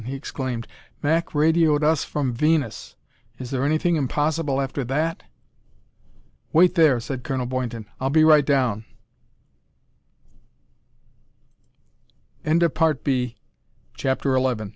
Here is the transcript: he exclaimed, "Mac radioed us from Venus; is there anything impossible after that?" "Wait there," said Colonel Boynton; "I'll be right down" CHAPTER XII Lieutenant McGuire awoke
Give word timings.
he 0.05 0.15
exclaimed, 0.15 0.67
"Mac 1.03 1.35
radioed 1.35 1.83
us 1.83 2.03
from 2.03 2.33
Venus; 2.33 2.95
is 3.37 3.51
there 3.51 3.63
anything 3.63 3.97
impossible 3.97 4.59
after 4.59 4.83
that?" 4.83 5.21
"Wait 6.51 6.73
there," 6.73 6.99
said 6.99 7.23
Colonel 7.23 7.45
Boynton; 7.45 7.85
"I'll 7.99 8.09
be 8.09 8.23
right 8.23 8.43
down" 8.43 8.83
CHAPTER 12.43 12.65
XII 12.65 12.65
Lieutenant 12.65 13.05
McGuire 13.95 14.37
awoke 14.37 14.69